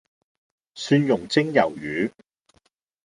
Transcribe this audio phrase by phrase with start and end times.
[0.73, 2.11] 蒜茸蒸魷魚